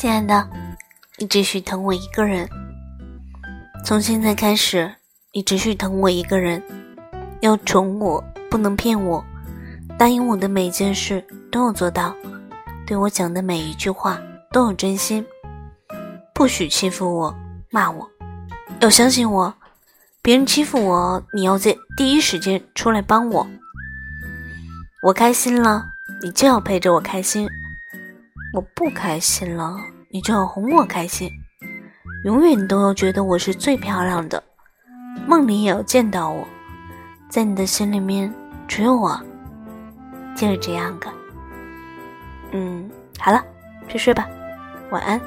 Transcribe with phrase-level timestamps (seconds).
[0.00, 0.48] 亲爱的，
[1.18, 2.48] 你只许疼我一个人。
[3.84, 4.90] 从现在开始，
[5.34, 6.62] 你只许疼我一个人。
[7.42, 9.22] 要宠我，不能骗我。
[9.98, 12.16] 答应我的每件事都要做到，
[12.86, 14.18] 对我讲的每一句话
[14.50, 15.22] 都有真心。
[16.32, 17.36] 不许欺负我、
[17.68, 18.10] 骂我，
[18.80, 19.52] 要相信我。
[20.22, 23.46] 别人欺负我，你要在第一时间出来帮我。
[25.02, 25.84] 我开心了，
[26.22, 27.46] 你就要陪着我开心。
[28.52, 29.76] 我不开心了，
[30.10, 31.30] 你就要哄我开心，
[32.24, 34.42] 永远都要觉得我是最漂亮的，
[35.26, 36.46] 梦里也要见到我，
[37.28, 38.32] 在你的心里面
[38.66, 39.20] 只有我，
[40.34, 41.06] 就是这样的。
[42.50, 43.40] 嗯，好了，
[43.86, 44.28] 去睡吧，
[44.90, 45.20] 晚安。